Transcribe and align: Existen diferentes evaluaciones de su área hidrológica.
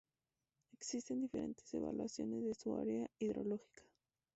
Existen 0.73 1.19
diferentes 1.21 1.71
evaluaciones 1.75 2.43
de 2.43 2.55
su 2.55 2.75
área 2.75 3.07
hidrológica. 3.19 3.83